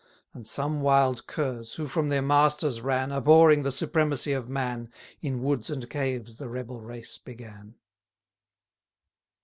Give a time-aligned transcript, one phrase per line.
[0.33, 5.43] And some wild curs, who from their masters ran, Abhorring the supremacy of man, In
[5.43, 7.75] woods and caves the rebel race began.